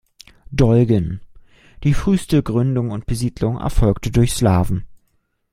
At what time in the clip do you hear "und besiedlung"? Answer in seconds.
2.89-3.57